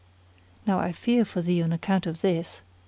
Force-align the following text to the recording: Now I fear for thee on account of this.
Now 0.65 0.79
I 0.79 0.93
fear 0.93 1.23
for 1.25 1.43
thee 1.43 1.61
on 1.61 1.71
account 1.71 2.07
of 2.07 2.21
this. 2.21 2.63